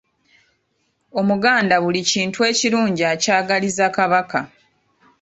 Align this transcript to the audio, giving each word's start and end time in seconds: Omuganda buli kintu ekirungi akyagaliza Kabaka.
Omuganda 1.19 1.75
buli 1.83 2.01
kintu 2.11 2.39
ekirungi 2.51 3.03
akyagaliza 3.13 3.87
Kabaka. 3.97 4.39